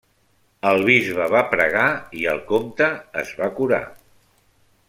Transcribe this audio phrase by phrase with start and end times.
[0.69, 1.85] El bisbe va pregar
[2.23, 2.91] i el comte
[3.25, 3.83] es va curar.